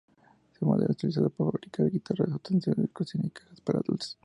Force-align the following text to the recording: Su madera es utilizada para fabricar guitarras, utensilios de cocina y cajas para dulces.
Su 0.57 0.65
madera 0.65 0.89
es 0.93 0.95
utilizada 0.97 1.29
para 1.29 1.51
fabricar 1.51 1.91
guitarras, 1.91 2.31
utensilios 2.33 2.87
de 2.87 2.87
cocina 2.87 3.27
y 3.27 3.29
cajas 3.29 3.61
para 3.61 3.81
dulces. 3.85 4.17